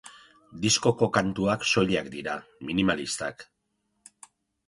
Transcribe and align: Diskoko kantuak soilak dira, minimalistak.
Diskoko 0.61 1.09
kantuak 1.17 1.65
soilak 1.73 2.09
dira, 2.15 2.33
minimalistak. 2.69 3.45